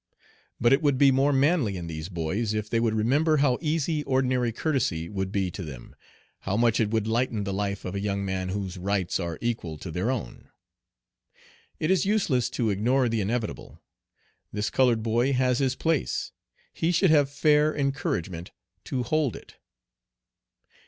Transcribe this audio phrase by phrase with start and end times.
[0.59, 4.01] But it would be more manly in these boys, if they would remember how easy
[4.05, 5.95] ordinary courtesy would be to them,
[6.39, 9.77] how much it would lighten the life of a young man whose rights are equal
[9.77, 10.49] to their own.
[11.79, 13.79] It is useless to ignore the inevitable.
[14.51, 16.31] This colored boy has his place;
[16.73, 18.49] he should have fair, encouragement
[18.85, 19.57] to hold it.